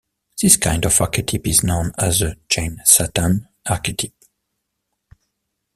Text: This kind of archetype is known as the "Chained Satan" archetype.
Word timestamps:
This 0.41 0.57
kind 0.57 0.83
of 0.85 0.99
archetype 0.99 1.45
is 1.45 1.63
known 1.63 1.91
as 1.95 2.21
the 2.21 2.35
"Chained 2.49 2.79
Satan" 2.85 3.47
archetype. 3.67 4.15